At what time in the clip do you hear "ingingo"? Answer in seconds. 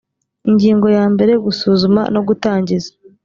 0.49-0.87